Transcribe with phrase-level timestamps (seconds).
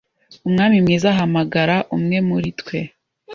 [0.47, 2.79] Umwami mwiza ahamagara umwe muri twe